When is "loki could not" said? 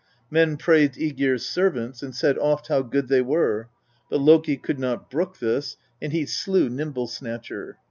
4.19-5.11